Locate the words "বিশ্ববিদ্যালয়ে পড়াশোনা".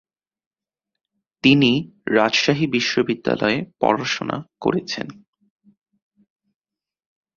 2.67-4.37